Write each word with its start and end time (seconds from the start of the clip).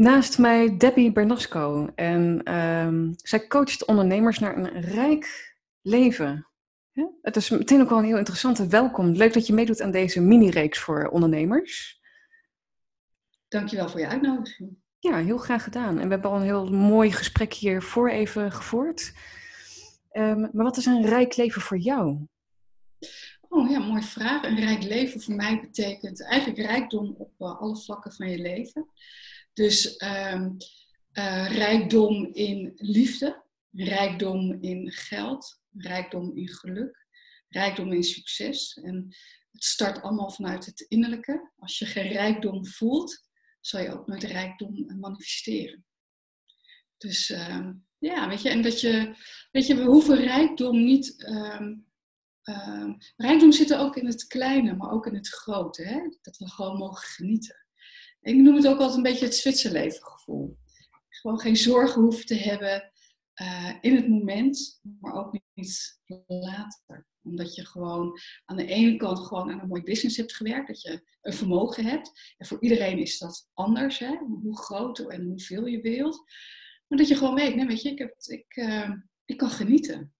Naast 0.00 0.38
mij 0.38 0.76
Debbie 0.76 1.12
Bernasco. 1.12 1.90
En 1.94 2.42
ehm, 2.44 3.12
zij 3.16 3.46
coacht 3.46 3.84
ondernemers 3.84 4.38
naar 4.38 4.56
een 4.56 4.80
rijk 4.80 5.54
leven. 5.80 6.48
Ja? 6.92 7.10
Het 7.22 7.36
is 7.36 7.50
meteen 7.50 7.80
ook 7.80 7.88
wel 7.88 7.98
een 7.98 8.04
heel 8.04 8.18
interessante 8.18 8.66
welkom. 8.66 9.10
Leuk 9.10 9.32
dat 9.32 9.46
je 9.46 9.52
meedoet 9.52 9.80
aan 9.80 9.90
deze 9.90 10.20
mini-reeks 10.20 10.78
voor 10.78 11.08
ondernemers. 11.08 12.00
Dankjewel 13.48 13.88
voor 13.88 14.00
je 14.00 14.08
uitnodiging. 14.08 14.76
Ja, 14.98 15.16
heel 15.16 15.38
graag 15.38 15.62
gedaan. 15.62 15.98
En 15.98 16.04
we 16.04 16.12
hebben 16.12 16.30
al 16.30 16.36
een 16.36 16.42
heel 16.42 16.70
mooi 16.70 17.12
gesprek 17.12 17.54
hiervoor 17.54 18.08
even 18.08 18.52
gevoerd. 18.52 19.12
Ehm, 20.10 20.40
maar 20.40 20.64
wat 20.64 20.76
is 20.76 20.86
een 20.86 21.06
rijk 21.06 21.36
leven 21.36 21.62
voor 21.62 21.78
jou? 21.78 22.26
Oh 23.48 23.70
ja, 23.70 23.78
mooie 23.78 24.02
vraag. 24.02 24.42
Een 24.42 24.60
rijk 24.60 24.82
leven 24.82 25.20
voor 25.20 25.34
mij 25.34 25.60
betekent 25.60 26.24
eigenlijk 26.24 26.66
rijkdom 26.66 27.14
op 27.18 27.32
uh, 27.38 27.60
alle 27.60 27.76
vlakken 27.76 28.12
van 28.12 28.30
je 28.30 28.38
leven. 28.38 28.88
Dus 29.60 30.02
um, 30.02 30.56
uh, 31.12 31.56
rijkdom 31.56 32.28
in 32.32 32.72
liefde, 32.76 33.44
rijkdom 33.70 34.58
in 34.60 34.90
geld, 34.90 35.60
rijkdom 35.72 36.36
in 36.36 36.48
geluk, 36.48 37.06
rijkdom 37.48 37.92
in 37.92 38.02
succes. 38.02 38.74
En 38.82 39.16
het 39.50 39.64
start 39.64 40.02
allemaal 40.02 40.30
vanuit 40.30 40.66
het 40.66 40.80
innerlijke. 40.80 41.52
Als 41.58 41.78
je 41.78 41.86
geen 41.86 42.08
rijkdom 42.08 42.66
voelt, 42.66 43.28
zal 43.60 43.80
je 43.80 43.92
ook 43.92 44.06
nooit 44.06 44.22
rijkdom 44.22 44.98
manifesteren. 45.00 45.84
Dus 46.96 47.30
uh, 47.30 47.68
ja, 47.98 48.28
weet 48.28 48.42
je, 48.42 48.48
en 48.48 48.62
dat 48.62 48.80
je, 48.80 49.14
weet 49.50 49.66
je, 49.66 49.74
we 49.74 49.82
hoeven 49.82 50.16
rijkdom 50.16 50.84
niet. 50.84 51.14
Uh, 51.18 52.94
rijkdom 53.16 53.52
zit 53.52 53.70
er 53.70 53.78
ook 53.78 53.96
in 53.96 54.06
het 54.06 54.26
kleine, 54.26 54.76
maar 54.76 54.90
ook 54.90 55.06
in 55.06 55.14
het 55.14 55.28
grote. 55.28 55.82
Hè? 55.82 56.00
Dat 56.22 56.36
we 56.36 56.48
gewoon 56.48 56.76
mogen 56.76 57.06
genieten. 57.06 57.59
Ik 58.20 58.34
noem 58.34 58.54
het 58.54 58.66
ook 58.66 58.78
altijd 58.78 58.96
een 58.96 59.02
beetje 59.02 59.24
het 59.24 59.34
Zwitserleven 59.34 60.02
gevoel. 60.02 60.58
Gewoon 61.08 61.40
geen 61.40 61.56
zorgen 61.56 62.02
hoeven 62.02 62.26
te 62.26 62.34
hebben 62.34 62.92
uh, 63.40 63.74
in 63.80 63.96
het 63.96 64.08
moment, 64.08 64.80
maar 65.00 65.14
ook 65.14 65.40
niet 65.54 66.00
later. 66.26 67.06
Omdat 67.22 67.54
je 67.54 67.66
gewoon 67.66 68.18
aan 68.44 68.56
de 68.56 68.66
ene 68.66 68.96
kant 68.96 69.18
gewoon 69.18 69.50
aan 69.50 69.60
een 69.60 69.68
mooi 69.68 69.82
business 69.82 70.16
hebt 70.16 70.34
gewerkt, 70.34 70.66
dat 70.66 70.82
je 70.82 71.02
een 71.20 71.32
vermogen 71.32 71.84
hebt. 71.84 72.34
En 72.36 72.46
voor 72.46 72.60
iedereen 72.60 72.98
is 72.98 73.18
dat 73.18 73.48
anders, 73.54 73.98
hè? 73.98 74.16
hoe 74.16 74.58
groot 74.58 74.98
en 74.98 75.24
hoeveel 75.24 75.66
je 75.66 75.80
wilt. 75.80 76.24
Maar 76.88 76.98
dat 76.98 77.08
je 77.08 77.16
gewoon 77.16 77.34
weet, 77.34 77.54
nee, 77.54 77.66
weet 77.66 77.82
je, 77.82 77.90
ik, 77.90 77.98
heb, 77.98 78.14
ik, 78.18 78.56
uh, 78.56 78.90
ik 79.24 79.36
kan 79.36 79.50
genieten. 79.50 80.14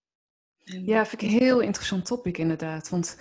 En... 0.64 0.84
Ja, 0.84 1.06
vind 1.06 1.22
ik 1.22 1.28
een 1.28 1.38
heel 1.38 1.60
interessant 1.60 2.06
topic 2.06 2.38
inderdaad. 2.38 2.88
Want 2.88 3.16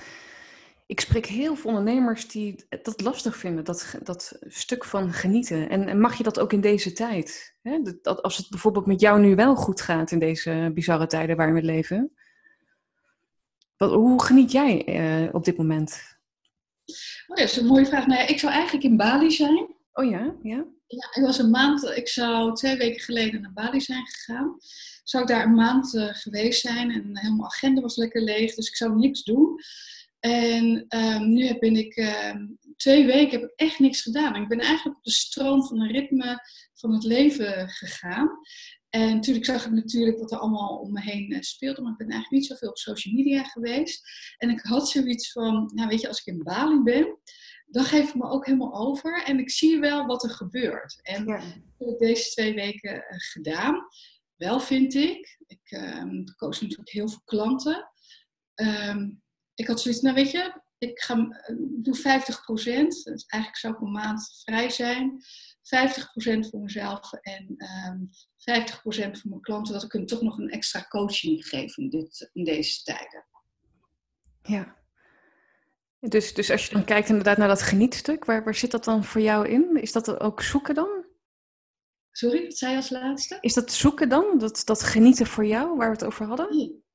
ik 0.90 1.00
spreek 1.00 1.26
heel 1.26 1.56
veel 1.56 1.70
ondernemers 1.70 2.28
die 2.28 2.66
dat 2.84 3.02
lastig 3.02 3.38
vinden, 3.38 3.64
dat, 3.64 3.96
dat 4.04 4.40
stuk 4.48 4.86
van 4.86 5.14
genieten. 5.14 5.70
En, 5.70 5.88
en 5.88 6.00
mag 6.00 6.18
je 6.18 6.24
dat 6.24 6.40
ook 6.40 6.54
in 6.54 6.62
deze 6.62 6.94
tijd? 6.94 7.56
Hè? 7.62 7.82
Dat, 8.02 8.22
als 8.22 8.38
het 8.38 8.50
bijvoorbeeld 8.50 8.86
met 8.86 9.02
jou 9.02 9.20
nu 9.20 9.36
wel 9.36 9.56
goed 9.56 9.82
gaat 9.82 10.12
in 10.12 10.20
deze 10.20 10.72
bizarre 10.74 11.08
tijden 11.08 11.36
waarin 11.36 11.56
we 11.56 11.64
leven. 11.64 12.12
Wat, 13.78 13.92
hoe 13.92 14.24
geniet 14.24 14.52
jij 14.52 15.00
uh, 15.24 15.34
op 15.34 15.46
dit 15.46 15.58
moment? 15.58 16.18
Oh 17.28 17.38
ja, 17.38 17.42
dat 17.44 17.52
is 17.52 17.58
een 17.58 17.66
mooie 17.66 17.86
vraag. 17.86 18.08
Nou 18.08 18.20
ja, 18.20 18.28
ik 18.28 18.40
zou 18.40 18.54
eigenlijk 18.54 18.84
in 18.84 18.98
Bali 18.98 19.32
zijn. 19.32 19.76
Oh 19.94 20.10
ja, 20.10 20.36
ja. 20.44 20.66
Ja, 20.88 21.08
ik 21.14 21.22
was 21.22 21.38
een 21.38 21.50
maand, 21.50 21.84
ik 21.84 22.08
zou 22.08 22.56
twee 22.56 22.78
weken 22.78 23.02
geleden 23.02 23.42
naar 23.42 23.54
Bali 23.54 23.82
zijn 23.82 24.08
gegaan. 24.08 24.58
Zou 25.04 25.24
ik 25.24 25.30
daar 25.30 25.46
een 25.46 25.54
maand 25.54 25.94
uh, 25.94 26.08
geweest 26.12 26.62
zijn 26.62 26.92
en 26.92 27.18
helemaal 27.18 27.46
agenda 27.46 27.82
was 27.82 27.96
lekker 27.96 28.22
leeg, 28.22 28.56
dus 28.56 28.68
ik 28.68 28.76
zou 28.76 28.96
niks 28.96 29.24
doen. 29.24 29.60
En 30.20 30.86
um, 30.96 31.34
nu 31.34 31.60
ben 31.60 31.76
ik 31.76 31.98
um, 31.98 32.58
twee 32.76 33.06
weken 33.06 33.40
heb 33.40 33.50
ik 33.50 33.60
echt 33.60 33.80
niks 33.80 34.02
gedaan. 34.02 34.36
En 34.36 34.42
ik 34.42 34.48
ben 34.48 34.60
eigenlijk 34.60 34.98
op 34.98 35.04
de 35.04 35.12
stroom 35.12 35.66
van 35.66 35.82
het 35.82 35.92
ritme 35.92 36.40
van 36.74 36.94
het 36.94 37.04
leven 37.04 37.70
gegaan. 37.70 38.30
En 38.90 39.16
natuurlijk 39.16 39.46
zag 39.46 39.66
ik 39.66 39.72
natuurlijk 39.72 40.20
wat 40.20 40.32
er 40.32 40.38
allemaal 40.38 40.78
om 40.78 40.92
me 40.94 41.02
heen 41.02 41.32
uh, 41.32 41.42
speelde, 41.42 41.82
maar 41.82 41.92
ik 41.92 41.98
ben 41.98 42.10
eigenlijk 42.10 42.42
niet 42.42 42.52
zoveel 42.52 42.70
op 42.70 42.78
social 42.78 43.14
media 43.14 43.44
geweest. 43.44 44.10
En 44.38 44.50
ik 44.50 44.60
had 44.60 44.90
zoiets 44.90 45.32
van, 45.32 45.72
nou 45.74 45.88
weet 45.88 46.02
je, 46.02 46.08
als 46.08 46.20
ik 46.20 46.26
in 46.26 46.44
Bali 46.44 46.84
ben, 46.84 47.20
dan 47.66 47.84
geef 47.84 48.08
ik 48.08 48.16
me 48.16 48.30
ook 48.30 48.46
helemaal 48.46 48.74
over 48.74 49.24
en 49.24 49.40
ik 49.40 49.50
zie 49.50 49.80
wel 49.80 50.06
wat 50.06 50.24
er 50.24 50.30
gebeurt. 50.30 51.00
En 51.02 51.26
ja. 51.26 51.38
dat 51.38 51.54
heb 51.78 51.88
ik 51.88 52.00
deze 52.00 52.30
twee 52.30 52.54
weken 52.54 52.96
uh, 52.96 53.04
gedaan. 53.08 53.88
Wel 54.36 54.60
vind 54.60 54.94
ik, 54.94 55.40
ik 55.48 55.72
um, 55.72 56.24
coach 56.36 56.62
natuurlijk 56.62 56.92
heel 56.92 57.10
veel 57.10 57.22
klanten. 57.26 57.90
Um, 58.56 59.22
ik 59.60 59.68
had 59.68 59.82
zoiets, 59.82 60.02
nou 60.02 60.16
weet 60.16 60.32
je, 60.32 60.62
ik 60.78 61.00
ga, 61.00 61.44
doe 61.58 61.96
50 61.96 62.42
procent. 62.42 63.04
Dus 63.04 63.26
eigenlijk 63.26 63.62
zou 63.62 63.74
ik 63.74 63.80
een 63.80 63.92
maand 63.92 64.42
vrij 64.44 64.70
zijn. 64.70 65.22
50 65.62 66.12
procent 66.12 66.50
voor 66.50 66.60
mezelf 66.60 67.14
en 67.14 67.56
um, 67.88 68.10
50 68.38 68.82
procent 68.82 69.20
voor 69.20 69.30
mijn 69.30 69.42
klanten. 69.42 69.74
Dat 69.74 69.84
ik 69.84 69.92
hun 69.92 70.06
toch 70.06 70.22
nog 70.22 70.38
een 70.38 70.50
extra 70.50 70.86
coaching 70.88 71.46
geef 71.46 71.78
in, 71.78 71.90
dit, 71.90 72.30
in 72.34 72.44
deze 72.44 72.84
tijden. 72.84 73.26
Ja. 74.42 74.76
Dus, 76.00 76.34
dus 76.34 76.52
als 76.52 76.66
je 76.66 76.74
dan 76.74 76.86
kijkt 76.86 77.10
inderdaad 77.10 77.38
naar 77.38 77.48
dat 77.48 77.62
genietstuk, 77.62 78.26
waar, 78.26 78.44
waar 78.44 78.56
zit 78.56 78.72
dat 78.72 78.84
dan 78.84 79.04
voor 79.04 79.22
jou 79.22 79.48
in? 79.48 79.82
Is 79.82 79.92
dat 79.92 80.20
ook 80.20 80.42
zoeken 80.42 80.76
dan? 80.76 81.06
Sorry, 82.12 82.44
wat 82.44 82.58
zei 82.58 82.72
je 82.72 82.78
als 82.78 82.90
laatste? 82.90 83.38
Is 83.42 83.54
dat 83.54 83.72
zoeken 83.72 84.10
dan? 84.10 84.38
Dat, 84.38 84.62
dat 84.66 84.84
genieten 84.84 85.26
voor 85.26 85.46
jou, 85.46 85.78
waar 85.78 85.88
we 85.88 85.94
het 85.94 86.06
over 86.06 86.26
hadden? 86.26 86.56
Nee. 86.56 86.88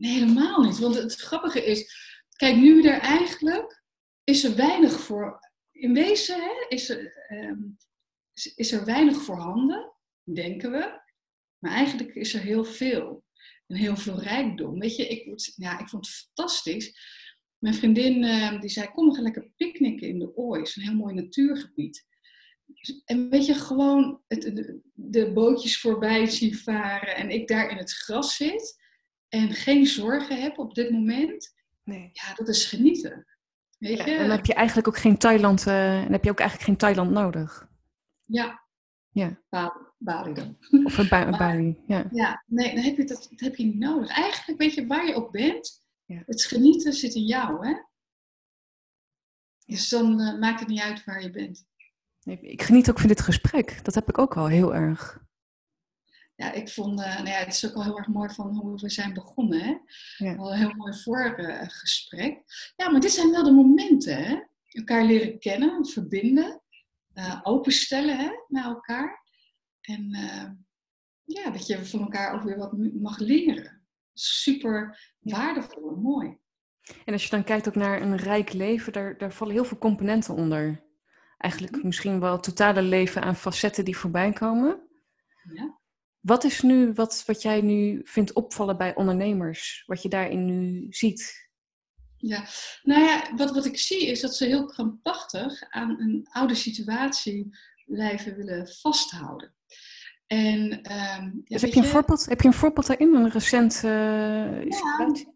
Nee, 0.00 0.12
helemaal 0.12 0.62
niet. 0.62 0.78
Want 0.78 0.94
het 0.94 1.14
grappige 1.14 1.64
is, 1.64 1.94
kijk, 2.36 2.56
nu 2.56 2.82
er 2.82 2.98
eigenlijk 3.00 3.82
is 4.24 4.44
er 4.44 4.56
weinig 4.56 5.00
voor. 5.00 5.40
In 5.72 5.92
wezen 5.92 6.40
hè, 6.40 6.66
is, 6.68 6.88
er, 6.88 7.26
um, 7.32 7.76
is, 8.32 8.54
is, 8.54 8.72
er 8.72 8.84
weinig 8.84 9.22
voorhanden, 9.22 9.92
denken 10.22 10.70
we. 10.70 11.00
Maar 11.58 11.72
eigenlijk 11.72 12.14
is 12.14 12.34
er 12.34 12.40
heel 12.40 12.64
veel. 12.64 13.24
En 13.66 13.76
heel 13.76 13.96
veel 13.96 14.20
rijkdom. 14.20 14.78
Weet 14.78 14.96
je, 14.96 15.06
ik, 15.06 15.52
ja, 15.56 15.78
ik 15.78 15.88
vond 15.88 16.06
het 16.06 16.14
fantastisch. 16.14 16.98
Mijn 17.58 17.74
vriendin 17.74 18.22
uh, 18.22 18.60
die 18.60 18.70
zei: 18.70 18.88
Kom, 18.88 19.08
we 19.08 19.14
gaan 19.14 19.22
lekker 19.22 19.50
picknicken 19.56 20.08
in 20.08 20.18
de 20.18 20.36
Ooi. 20.36 20.60
een 20.60 20.82
heel 20.82 20.94
mooi 20.94 21.14
natuurgebied. 21.14 22.06
En 23.04 23.30
weet 23.30 23.46
je, 23.46 23.54
gewoon 23.54 24.22
het, 24.26 24.72
de 24.92 25.32
bootjes 25.32 25.80
voorbij 25.80 26.26
zien 26.26 26.54
varen 26.54 27.16
en 27.16 27.30
ik 27.30 27.48
daar 27.48 27.70
in 27.70 27.76
het 27.76 27.92
gras 27.92 28.36
zit 28.36 28.79
en 29.30 29.52
geen 29.52 29.86
zorgen 29.86 30.40
heb 30.40 30.58
op 30.58 30.74
dit 30.74 30.90
moment, 30.90 31.54
nee. 31.82 32.10
ja, 32.12 32.34
dat 32.34 32.48
is 32.48 32.64
genieten. 32.64 33.26
Weet 33.78 33.98
ja, 33.98 34.06
je? 34.06 34.18
Dan 34.18 34.30
heb 34.30 34.46
je 34.46 34.54
eigenlijk 34.54 34.88
ook 34.88 34.98
geen 34.98 35.18
Thailand, 35.18 35.60
uh, 35.60 36.02
dan 36.02 36.12
heb 36.12 36.24
je 36.24 36.30
ook 36.30 36.38
eigenlijk 36.40 36.68
geen 36.68 36.78
Thailand 36.78 37.10
nodig. 37.10 37.68
Ja. 38.24 38.68
Ja. 39.08 39.42
Bali 39.98 40.32
dan. 40.32 40.58
Of 40.84 40.98
een 40.98 41.08
ba 41.08 41.30
Bali, 41.38 41.78
ja. 41.86 42.08
Ja, 42.12 42.44
nee, 42.46 42.74
dan 42.74 42.84
heb 42.84 42.96
je 42.96 43.04
dat, 43.04 43.26
dat 43.30 43.40
heb 43.40 43.56
je 43.56 43.64
niet 43.64 43.78
nodig. 43.78 44.08
Eigenlijk 44.08 44.60
weet 44.60 44.74
je 44.74 44.86
waar 44.86 45.06
je 45.06 45.14
ook 45.14 45.30
bent, 45.30 45.86
ja. 46.04 46.22
het 46.26 46.42
genieten 46.44 46.92
zit 46.92 47.14
in 47.14 47.24
jou, 47.24 47.66
hè? 47.66 47.74
Dus 49.66 49.88
dan 49.88 50.20
uh, 50.20 50.38
maakt 50.38 50.60
het 50.60 50.68
niet 50.68 50.80
uit 50.80 51.04
waar 51.04 51.22
je 51.22 51.30
bent. 51.30 51.68
Ik 52.24 52.62
geniet 52.62 52.90
ook 52.90 52.98
van 52.98 53.08
dit 53.08 53.20
gesprek. 53.20 53.84
Dat 53.84 53.94
heb 53.94 54.08
ik 54.08 54.18
ook 54.18 54.36
al 54.36 54.46
heel 54.46 54.74
erg 54.74 55.22
ja, 56.40 56.52
ik 56.52 56.68
vond, 56.68 57.00
uh, 57.00 57.14
nou 57.14 57.28
ja, 57.28 57.34
het 57.34 57.54
is 57.54 57.66
ook 57.66 57.74
al 57.74 57.82
heel 57.82 57.98
erg 57.98 58.06
mooi 58.06 58.28
van 58.28 58.56
hoe 58.56 58.80
we 58.80 58.88
zijn 58.88 59.14
begonnen. 59.14 59.60
Hè? 59.60 59.76
Ja. 60.16 60.36
Al 60.36 60.52
een 60.52 60.58
heel 60.58 60.74
mooi 60.76 60.94
voorgesprek. 60.94 62.32
Uh, 62.32 62.42
ja, 62.76 62.90
maar 62.90 63.00
dit 63.00 63.12
zijn 63.12 63.30
wel 63.30 63.44
de 63.44 63.52
momenten, 63.52 64.24
hè? 64.24 64.40
Elkaar 64.66 65.04
leren 65.04 65.38
kennen, 65.38 65.86
verbinden, 65.86 66.62
uh, 67.14 67.40
openstellen 67.42 68.18
hè, 68.18 68.30
naar 68.48 68.64
elkaar. 68.64 69.28
En 69.80 70.10
ja, 71.24 71.50
dat 71.50 71.66
je 71.66 71.86
van 71.86 72.00
elkaar 72.00 72.34
ook 72.34 72.42
weer 72.42 72.58
wat 72.58 72.72
mag 73.00 73.18
leren. 73.18 73.82
Super 74.12 74.98
waardevol 75.20 75.88
en 75.88 76.02
mooi. 76.02 76.38
En 77.04 77.12
als 77.12 77.24
je 77.24 77.30
dan 77.30 77.44
kijkt 77.44 77.68
ook 77.68 77.74
naar 77.74 78.02
een 78.02 78.16
rijk 78.16 78.52
leven, 78.52 78.92
daar, 78.92 79.18
daar 79.18 79.32
vallen 79.32 79.54
heel 79.54 79.64
veel 79.64 79.78
componenten 79.78 80.34
onder. 80.34 80.84
Eigenlijk 81.38 81.76
mm. 81.76 81.86
misschien 81.86 82.20
wel 82.20 82.32
het 82.32 82.42
totale 82.42 82.82
leven 82.82 83.22
aan 83.22 83.36
facetten 83.36 83.84
die 83.84 83.96
voorbij 83.96 84.32
komen. 84.32 84.89
Ja. 86.20 86.34
Wat 86.34 86.44
is 86.44 86.62
nu 86.62 86.92
wat, 86.92 87.22
wat 87.26 87.42
jij 87.42 87.60
nu 87.60 88.00
vindt 88.04 88.32
opvallen 88.32 88.76
bij 88.76 88.94
ondernemers, 88.94 89.82
wat 89.86 90.02
je 90.02 90.08
daarin 90.08 90.44
nu 90.44 90.86
ziet? 90.90 91.48
Ja, 92.16 92.44
nou 92.82 93.02
ja, 93.02 93.34
wat, 93.36 93.50
wat 93.50 93.64
ik 93.64 93.78
zie 93.78 94.06
is 94.06 94.20
dat 94.20 94.34
ze 94.34 94.44
heel 94.44 94.66
krampachtig 94.66 95.62
aan 95.70 96.00
een 96.00 96.26
oude 96.30 96.54
situatie 96.54 97.56
blijven 97.84 98.36
willen 98.36 98.68
vasthouden. 98.68 99.54
En, 100.26 100.92
um, 100.92 101.40
dus 101.44 101.62
heb, 101.62 101.72
je 101.72 101.80
een 101.80 101.86
voorbeeld, 101.86 102.26
heb 102.26 102.40
je 102.40 102.46
een 102.46 102.54
voorbeeld 102.54 102.86
daarin, 102.86 103.14
een 103.14 103.30
recent 103.30 103.82
uh, 103.84 104.64
ja, 104.64 104.70
situatie? 104.70 105.28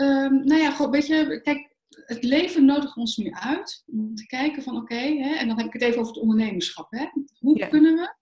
Um, 0.00 0.44
nou 0.44 0.60
ja, 0.60 0.70
goed, 0.70 0.90
weet 0.90 1.06
je, 1.06 1.40
kijk, 1.42 1.74
het 1.88 2.24
leven 2.24 2.64
nodigt 2.64 2.96
ons 2.96 3.16
nu 3.16 3.30
uit 3.30 3.82
om 3.86 4.14
te 4.14 4.26
kijken 4.26 4.62
van 4.62 4.76
oké, 4.76 4.94
okay, 4.94 5.36
en 5.36 5.48
dan 5.48 5.56
heb 5.56 5.66
ik 5.66 5.72
het 5.72 5.82
even 5.82 6.00
over 6.00 6.12
het 6.12 6.22
ondernemerschap. 6.22 6.86
Hè? 6.90 7.06
Hoe 7.38 7.58
ja. 7.58 7.66
kunnen 7.66 7.94
we 7.94 8.14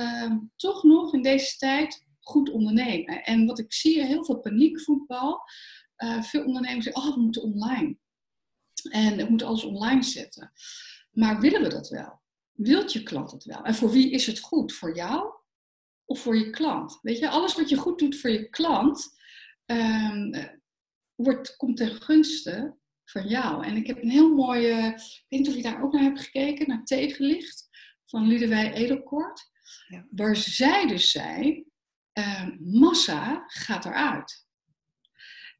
uh, 0.00 0.32
toch 0.56 0.82
nog 0.82 1.14
in 1.14 1.22
deze 1.22 1.56
tijd 1.56 2.04
goed 2.20 2.50
ondernemen. 2.50 3.24
En 3.24 3.46
wat 3.46 3.58
ik 3.58 3.72
zie, 3.72 4.04
heel 4.04 4.24
veel 4.24 4.40
paniekvoetbal. 4.40 5.40
Uh, 5.98 6.22
veel 6.22 6.44
ondernemers 6.44 6.84
zeggen, 6.84 7.02
oh, 7.02 7.14
we 7.14 7.20
moeten 7.20 7.42
online. 7.42 7.96
En 8.90 9.16
we 9.16 9.26
moeten 9.28 9.46
alles 9.46 9.64
online 9.64 10.02
zetten. 10.02 10.52
Maar 11.10 11.40
willen 11.40 11.62
we 11.62 11.68
dat 11.68 11.88
wel? 11.88 12.24
wilt 12.56 12.92
je 12.92 13.02
klant 13.02 13.30
het 13.30 13.44
wel? 13.44 13.62
En 13.62 13.74
voor 13.74 13.90
wie 13.90 14.10
is 14.10 14.26
het 14.26 14.40
goed? 14.40 14.72
Voor 14.72 14.96
jou 14.96 15.34
of 16.04 16.20
voor 16.20 16.36
je 16.36 16.50
klant? 16.50 16.98
Weet 17.02 17.18
je, 17.18 17.28
alles 17.28 17.54
wat 17.54 17.68
je 17.68 17.76
goed 17.76 17.98
doet 17.98 18.16
voor 18.16 18.30
je 18.30 18.48
klant, 18.48 19.18
um, 19.66 20.34
wordt, 21.14 21.56
komt 21.56 21.76
ten 21.76 22.02
gunste 22.02 22.76
van 23.04 23.28
jou. 23.28 23.64
En 23.64 23.76
ik 23.76 23.86
heb 23.86 24.02
een 24.02 24.10
heel 24.10 24.34
mooie, 24.34 24.68
ik 24.68 25.24
weet 25.28 25.40
niet 25.40 25.48
of 25.48 25.54
je 25.54 25.62
daar 25.62 25.82
ook 25.82 25.92
naar 25.92 26.02
hebt 26.02 26.20
gekeken, 26.20 26.68
naar 26.68 26.84
Tegenlicht 26.84 27.68
van 28.06 28.26
Liedewij 28.26 28.72
Edelkort. 28.72 29.50
Ja. 29.88 30.06
Waar 30.10 30.36
zij 30.36 30.86
dus 30.86 31.10
zei, 31.10 31.64
uh, 32.18 32.48
massa 32.58 33.44
gaat 33.46 33.84
eruit. 33.84 34.46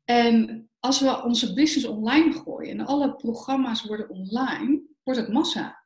En 0.05 0.69
als 0.79 1.01
we 1.01 1.23
onze 1.23 1.53
business 1.53 1.87
online 1.87 2.33
gooien 2.33 2.79
en 2.79 2.87
alle 2.87 3.17
programma's 3.17 3.83
worden 3.83 4.09
online, 4.09 4.83
wordt 5.03 5.21
het 5.21 5.33
massa. 5.33 5.85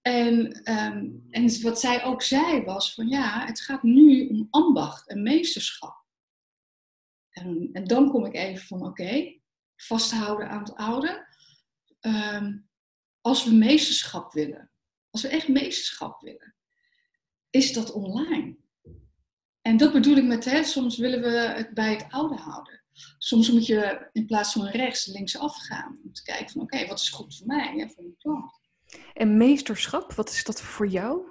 En, 0.00 0.52
ehm, 0.52 1.08
en 1.30 1.62
wat 1.62 1.80
zij 1.80 2.04
ook 2.04 2.22
zei 2.22 2.62
was 2.64 2.94
van 2.94 3.08
ja, 3.08 3.46
het 3.46 3.60
gaat 3.60 3.82
nu 3.82 4.28
om 4.28 4.46
ambacht 4.50 5.08
en 5.08 5.22
meesterschap. 5.22 6.04
En, 7.30 7.68
en 7.72 7.84
dan 7.84 8.10
kom 8.10 8.24
ik 8.24 8.34
even 8.34 8.66
van 8.66 8.86
oké, 8.86 9.40
vasthouden 9.76 10.48
aan 10.48 10.62
het 10.62 10.74
oude. 10.74 11.26
Ehm, 12.00 12.58
als 13.20 13.44
we 13.44 13.54
meesterschap 13.54 14.32
willen, 14.32 14.70
als 15.10 15.22
we 15.22 15.28
echt 15.28 15.48
meesterschap 15.48 16.20
willen, 16.20 16.54
is 17.50 17.72
dat 17.72 17.92
online. 17.92 18.56
En 19.62 19.76
dat 19.76 19.92
bedoel 19.92 20.16
ik 20.16 20.24
met, 20.24 20.44
hè, 20.44 20.64
soms 20.64 20.96
willen 20.96 21.20
we 21.20 21.38
het 21.38 21.74
bij 21.74 21.90
het 21.90 22.06
oude 22.08 22.34
houden. 22.34 22.82
Soms 23.18 23.50
moet 23.50 23.66
je 23.66 24.08
in 24.12 24.26
plaats 24.26 24.52
van 24.52 24.66
rechts, 24.66 25.06
links 25.06 25.38
afgaan. 25.38 26.00
Om 26.04 26.12
te 26.12 26.22
kijken 26.22 26.50
van, 26.50 26.62
oké, 26.62 26.86
wat 26.86 27.00
is 27.00 27.08
goed 27.08 27.36
voor 27.36 27.46
mij 27.46 27.80
en 27.80 27.90
voor 27.90 28.02
mijn 28.02 28.16
klant. 28.16 28.52
En 29.14 29.36
meesterschap, 29.36 30.12
wat 30.12 30.30
is 30.30 30.44
dat 30.44 30.60
voor 30.60 30.88
jou? 30.88 31.28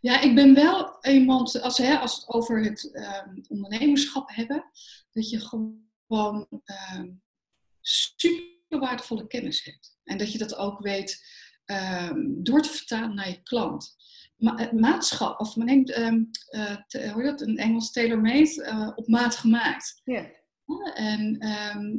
Ja, 0.00 0.20
ik 0.20 0.34
ben 0.34 0.54
wel 0.54 1.04
iemand, 1.04 1.60
als, 1.60 1.78
hè, 1.78 1.98
als 1.98 2.14
we 2.14 2.20
het 2.20 2.34
over 2.34 2.64
het 2.64 2.90
um, 2.94 3.44
ondernemerschap 3.48 4.28
hebben, 4.28 4.64
dat 5.12 5.30
je 5.30 5.40
gewoon 5.40 5.86
um, 6.96 7.22
super 7.80 8.78
waardevolle 8.78 9.26
kennis 9.26 9.64
hebt. 9.64 9.98
En 10.04 10.18
dat 10.18 10.32
je 10.32 10.38
dat 10.38 10.56
ook 10.56 10.80
weet 10.80 11.24
um, 11.64 12.44
door 12.44 12.62
te 12.62 12.68
vertalen 12.68 13.14
naar 13.14 13.28
je 13.28 13.42
klant. 13.42 13.96
Ma 14.36 14.70
maatschap, 14.72 15.40
of 15.40 15.56
men 15.56 15.66
neemt, 15.66 15.98
um, 15.98 16.30
uh, 16.50 16.76
dat, 17.24 17.40
een 17.40 17.56
Engels 17.56 17.92
tailor-made, 17.92 18.66
uh, 18.66 18.92
op 18.94 19.08
maat 19.08 19.36
gemaakt. 19.36 20.00
Ja. 20.04 20.30
En, 20.94 21.38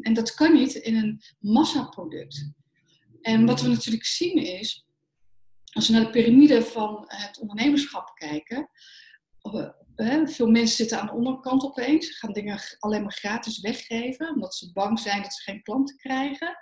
en 0.02 0.14
dat 0.14 0.34
kan 0.34 0.54
niet 0.54 0.74
in 0.74 0.96
een 0.96 1.22
massaproduct. 1.40 2.52
En 3.22 3.46
wat 3.46 3.62
we 3.62 3.68
natuurlijk 3.68 4.06
zien 4.06 4.36
is, 4.38 4.88
als 5.72 5.88
we 5.88 5.94
naar 5.94 6.04
de 6.04 6.10
piramide 6.10 6.62
van 6.62 7.04
het 7.08 7.40
ondernemerschap 7.40 8.12
kijken, 8.16 8.70
veel 10.26 10.48
mensen 10.48 10.76
zitten 10.76 11.00
aan 11.00 11.06
de 11.06 11.14
onderkant 11.14 11.64
opeens, 11.64 12.18
gaan 12.18 12.34
dingen 12.34 12.60
alleen 12.80 13.02
maar 13.02 13.14
gratis 13.14 13.60
weggeven, 13.60 14.34
omdat 14.34 14.56
ze 14.56 14.72
bang 14.72 15.00
zijn 15.00 15.22
dat 15.22 15.34
ze 15.34 15.42
geen 15.42 15.62
klanten 15.62 15.98
krijgen. 15.98 16.58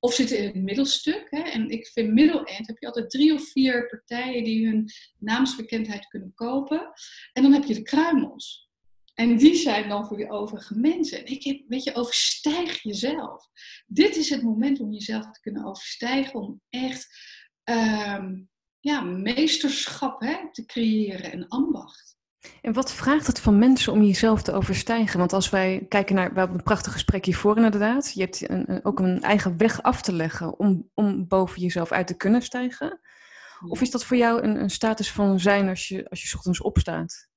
Of 0.00 0.14
zitten 0.14 0.38
in 0.38 0.44
het 0.44 0.54
middelstuk. 0.54 1.26
Hè? 1.30 1.40
En 1.40 1.70
ik 1.70 1.86
vind 1.86 2.12
middel-end 2.12 2.66
heb 2.66 2.78
je 2.78 2.86
altijd 2.86 3.10
drie 3.10 3.34
of 3.34 3.50
vier 3.50 3.86
partijen 3.86 4.44
die 4.44 4.66
hun 4.66 4.90
naamsbekendheid 5.18 6.06
kunnen 6.06 6.34
kopen. 6.34 6.92
En 7.32 7.42
dan 7.42 7.52
heb 7.52 7.64
je 7.64 7.74
de 7.74 7.82
kruimels. 7.82 8.68
En 9.14 9.36
die 9.36 9.54
zijn 9.54 9.88
dan 9.88 10.06
voor 10.06 10.16
die 10.16 10.30
overige 10.30 10.78
mensen. 10.78 11.18
En 11.18 11.26
ik 11.26 11.44
heb, 11.44 11.62
weet 11.66 11.84
je, 11.84 11.94
overstijg 11.94 12.82
jezelf. 12.82 13.48
Dit 13.86 14.16
is 14.16 14.30
het 14.30 14.42
moment 14.42 14.80
om 14.80 14.92
jezelf 14.92 15.30
te 15.30 15.40
kunnen 15.40 15.64
overstijgen, 15.64 16.40
om 16.40 16.60
echt 16.70 17.06
um, 17.64 18.48
ja, 18.80 19.00
meesterschap 19.00 20.20
hè, 20.20 20.52
te 20.52 20.64
creëren 20.64 21.32
en 21.32 21.48
ambacht. 21.48 22.17
En 22.62 22.72
wat 22.72 22.92
vraagt 22.92 23.26
het 23.26 23.40
van 23.40 23.58
mensen 23.58 23.92
om 23.92 24.02
jezelf 24.02 24.42
te 24.42 24.52
overstijgen? 24.52 25.18
Want 25.18 25.32
als 25.32 25.50
wij 25.50 25.86
kijken 25.88 26.14
naar, 26.14 26.32
we 26.32 26.38
hebben 26.38 26.56
een 26.56 26.62
prachtig 26.62 26.92
gesprek 26.92 27.24
hiervoor 27.24 27.56
inderdaad. 27.56 28.12
Je 28.14 28.20
hebt 28.20 28.50
een, 28.50 28.84
ook 28.84 28.98
een 28.98 29.22
eigen 29.22 29.56
weg 29.56 29.82
af 29.82 30.02
te 30.02 30.12
leggen 30.12 30.58
om, 30.58 30.90
om 30.94 31.28
boven 31.28 31.60
jezelf 31.60 31.92
uit 31.92 32.06
te 32.06 32.16
kunnen 32.16 32.42
stijgen. 32.42 33.00
Of 33.68 33.80
is 33.80 33.90
dat 33.90 34.04
voor 34.04 34.16
jou 34.16 34.42
een, 34.42 34.60
een 34.60 34.70
status 34.70 35.12
van 35.12 35.40
zijn 35.40 35.68
als 35.68 35.88
je, 35.88 36.10
als 36.10 36.22
je 36.22 36.36
ochtends 36.36 36.60
opstaat? 36.60 37.28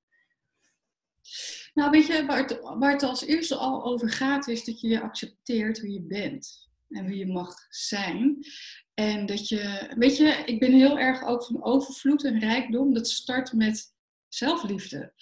Nou, 1.73 1.89
weet 1.89 2.07
je, 2.07 2.25
waar 2.25 2.37
het, 2.37 2.59
waar 2.61 2.91
het 2.91 3.03
als 3.03 3.25
eerste 3.25 3.55
al 3.55 3.83
over 3.83 4.09
gaat, 4.09 4.47
is 4.47 4.63
dat 4.63 4.81
je 4.81 4.87
je 4.87 5.01
accepteert 5.01 5.79
wie 5.79 5.93
je 5.93 6.01
bent 6.01 6.69
en 6.89 7.05
wie 7.05 7.17
je 7.17 7.27
mag 7.27 7.55
zijn. 7.69 8.45
En 8.93 9.25
dat 9.25 9.47
je, 9.47 9.93
weet 9.97 10.17
je, 10.17 10.43
ik 10.45 10.59
ben 10.59 10.73
heel 10.73 10.99
erg 10.99 11.23
ook 11.23 11.45
van 11.45 11.63
overvloed 11.63 12.25
en 12.25 12.39
rijkdom. 12.39 12.93
Dat 12.93 13.07
start 13.07 13.53
met 13.53 13.93
zelfliefde. 14.33 15.13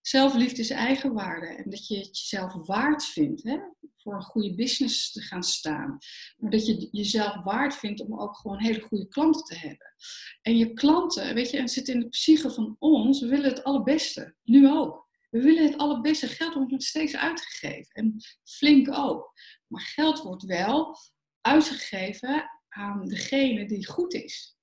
Zelfliefde 0.00 0.60
is 0.60 0.70
eigenwaarde. 0.70 1.46
En 1.46 1.70
dat 1.70 1.86
je 1.86 1.96
het 1.96 2.18
jezelf 2.18 2.66
waard 2.66 3.04
vindt 3.04 3.42
hè? 3.42 3.58
voor 3.96 4.14
een 4.14 4.22
goede 4.22 4.54
business 4.54 5.12
te 5.12 5.20
gaan 5.20 5.42
staan. 5.42 5.98
Maar 6.36 6.50
dat 6.50 6.66
je 6.66 6.88
jezelf 6.90 7.42
waard 7.44 7.74
vindt 7.74 8.00
om 8.00 8.20
ook 8.20 8.36
gewoon 8.36 8.58
hele 8.58 8.80
goede 8.80 9.08
klanten 9.08 9.44
te 9.44 9.56
hebben. 9.56 9.94
En 10.42 10.56
je 10.56 10.72
klanten, 10.72 11.34
weet 11.34 11.50
je, 11.50 11.58
en 11.58 11.68
zit 11.68 11.88
in 11.88 12.00
de 12.00 12.08
psyche 12.08 12.50
van 12.50 12.76
ons, 12.78 13.20
we 13.20 13.26
willen 13.26 13.50
het 13.50 13.64
allerbeste. 13.64 14.34
Nu 14.42 14.68
ook. 14.68 15.08
We 15.30 15.42
willen 15.42 15.64
het 15.64 15.78
allerbeste. 15.78 16.26
Geld 16.26 16.54
wordt 16.54 16.70
nog 16.70 16.82
steeds 16.82 17.16
uitgegeven. 17.16 17.94
En 17.94 18.16
flink 18.44 18.88
ook. 18.96 19.32
Maar 19.66 19.80
geld 19.80 20.22
wordt 20.22 20.44
wel 20.44 20.96
uitgegeven 21.40 22.50
aan 22.68 23.06
degene 23.06 23.66
die 23.66 23.86
goed 23.86 24.14
is. 24.14 24.56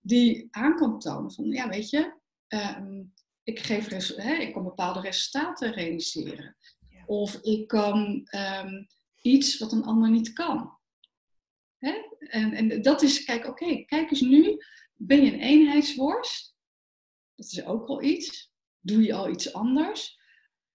Die 0.00 0.48
aan 0.50 0.76
kan 0.76 0.98
tonen 0.98 1.32
van, 1.32 1.44
ja 1.44 1.68
weet 1.68 1.90
je, 1.90 2.20
ehm, 2.48 3.02
ik, 3.42 3.58
geef 3.58 4.16
hè, 4.16 4.34
ik 4.34 4.52
kan 4.52 4.62
bepaalde 4.62 5.00
resultaten 5.00 5.72
realiseren. 5.72 6.56
Of 7.06 7.34
ik 7.34 7.68
kan 7.68 8.22
ehm, 8.24 8.84
iets 9.20 9.58
wat 9.58 9.72
een 9.72 9.84
ander 9.84 10.10
niet 10.10 10.32
kan. 10.32 10.78
Hè? 11.78 11.92
En, 12.18 12.52
en 12.52 12.82
dat 12.82 13.02
is, 13.02 13.24
kijk, 13.24 13.46
oké, 13.46 13.84
kijk 13.84 14.10
eens 14.10 14.20
nu, 14.20 14.58
ben 14.94 15.24
je 15.24 15.32
een 15.32 15.40
eenheidsworst? 15.40 16.54
Dat 17.34 17.46
is 17.46 17.64
ook 17.64 17.88
al 17.88 18.02
iets. 18.02 18.52
Doe 18.80 19.02
je 19.02 19.14
al 19.14 19.28
iets 19.28 19.52
anders? 19.52 20.20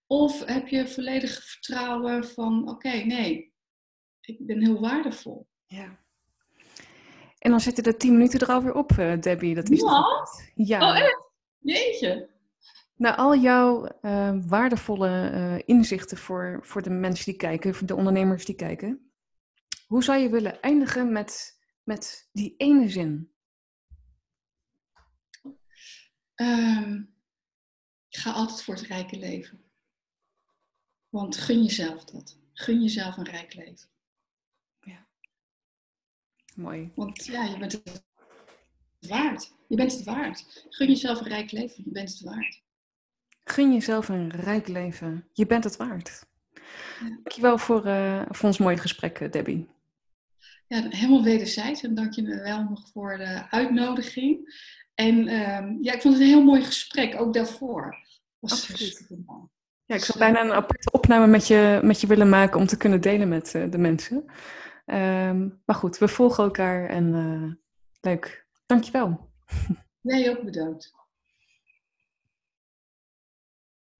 Of 0.05 0.45
heb 0.45 0.67
je 0.67 0.87
volledig 0.87 1.43
vertrouwen 1.43 2.27
van, 2.27 2.69
oké, 2.69 2.89
nee, 2.89 3.53
ik 4.21 4.45
ben 4.45 4.61
heel 4.61 4.79
waardevol. 4.79 5.47
Ja. 5.65 6.05
En 7.37 7.51
dan 7.51 7.59
zitten 7.59 7.83
er 7.83 7.97
tien 7.97 8.13
minuten 8.13 8.39
er 8.39 8.47
alweer 8.47 8.73
op, 8.73 8.91
uh, 8.91 9.19
Debbie. 9.19 9.55
Dat 9.55 9.69
is 9.69 9.79
ja? 9.79 10.05
ja. 10.55 10.89
Oh, 10.89 10.97
echt? 10.97 11.31
Jeetje. 11.59 12.29
Nou, 12.97 13.17
al 13.17 13.35
jouw 13.35 13.99
uh, 14.01 14.37
waardevolle 14.47 15.31
uh, 15.33 15.61
inzichten 15.65 16.17
voor, 16.17 16.59
voor 16.63 16.81
de 16.81 16.89
mensen 16.89 17.25
die 17.25 17.35
kijken, 17.35 17.75
voor 17.75 17.87
de 17.87 17.95
ondernemers 17.95 18.45
die 18.45 18.55
kijken. 18.55 19.11
Hoe 19.87 20.03
zou 20.03 20.19
je 20.19 20.29
willen 20.29 20.61
eindigen 20.61 21.11
met, 21.11 21.59
met 21.83 22.29
die 22.31 22.55
ene 22.57 22.89
zin? 22.89 23.31
Um, 26.35 27.15
ga 28.09 28.31
altijd 28.31 28.63
voor 28.63 28.75
het 28.75 28.83
rijke 28.83 29.17
leven. 29.17 29.71
Want 31.09 31.37
gun 31.37 31.63
jezelf 31.63 32.05
dat. 32.05 32.39
Gun 32.53 32.81
jezelf 32.81 33.17
een 33.17 33.23
rijk 33.23 33.53
leven. 33.53 33.89
Ja. 34.81 35.07
Mooi. 36.55 36.91
Want 36.95 37.25
ja, 37.25 37.43
je 37.43 37.57
bent 37.57 37.71
het 37.71 38.05
waard. 38.99 39.53
Je 39.67 39.75
bent 39.75 39.91
het 39.91 40.03
waard. 40.03 40.65
Gun 40.69 40.87
jezelf 40.87 41.19
een 41.19 41.27
rijk 41.27 41.51
leven. 41.51 41.83
Je 41.83 41.91
bent 41.91 42.09
het 42.09 42.21
waard. 42.21 42.65
Gun 43.49 43.73
jezelf 43.73 44.09
een 44.09 44.31
rijk 44.31 44.67
leven. 44.67 45.27
Je 45.33 45.45
bent 45.45 45.63
het 45.63 45.77
waard. 45.77 46.25
Dankjewel 46.99 47.57
voor, 47.57 47.87
uh, 47.87 48.21
voor 48.29 48.49
ons 48.49 48.57
mooie 48.57 48.77
gesprek, 48.77 49.19
eh, 49.19 49.31
Debbie. 49.31 49.67
Ja, 50.67 50.85
helemaal 50.89 51.23
wederzijds. 51.23 51.83
En 51.83 51.95
dank 51.95 52.13
je 52.13 52.41
wel 52.41 52.63
nog 52.63 52.89
voor 52.93 53.17
de 53.17 53.49
uitnodiging. 53.49 54.63
En 54.93 55.17
um, 55.17 55.77
ja, 55.81 55.93
ik 55.93 56.01
vond 56.01 56.13
het 56.13 56.23
een 56.23 56.29
heel 56.29 56.43
mooi 56.43 56.63
gesprek, 56.63 57.21
ook 57.21 57.33
daarvoor. 57.33 57.97
Was 58.39 58.51
Absoluut. 58.51 59.07
Ja, 59.85 59.95
ik 59.95 60.03
zou 60.03 60.19
bijna 60.19 60.41
een 60.41 60.51
aparte 60.51 60.91
opname 60.91 61.27
met 61.27 61.47
je, 61.47 61.79
met 61.83 62.01
je 62.01 62.07
willen 62.07 62.29
maken 62.29 62.59
om 62.59 62.65
te 62.65 62.77
kunnen 62.77 63.01
delen 63.01 63.27
met 63.27 63.53
uh, 63.53 63.71
de 63.71 63.77
mensen. 63.77 64.15
Um, 64.85 65.61
maar 65.65 65.75
goed, 65.75 65.97
we 65.97 66.07
volgen 66.07 66.43
elkaar 66.43 66.89
en 66.89 67.13
uh, 67.13 67.53
leuk. 68.01 68.47
Dankjewel. 68.65 69.29
Jij 70.01 70.29
ook 70.29 70.43
bedankt. 70.43 70.96